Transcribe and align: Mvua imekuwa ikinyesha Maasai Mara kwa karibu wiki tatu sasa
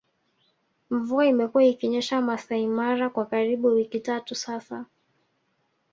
Mvua 0.89 1.25
imekuwa 1.25 1.63
ikinyesha 1.65 2.21
Maasai 2.21 2.67
Mara 2.67 3.09
kwa 3.09 3.25
karibu 3.25 3.67
wiki 3.67 3.99
tatu 3.99 4.35
sasa 4.35 4.85